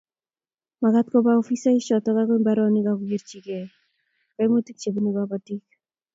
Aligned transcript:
Magat 0.81 1.05
koba 1.11 1.29
afisaechoto 1.35 2.09
agoi 2.21 2.39
mbaronik 2.41 2.87
agokerchikei 2.91 3.65
koimutik 4.35 4.77
chebunei 4.81 5.15
kobotik 5.15 5.63